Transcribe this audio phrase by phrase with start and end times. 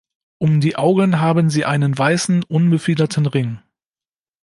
[0.39, 3.61] Um die Augen haben sie einen weißen, unbefiederten Ring.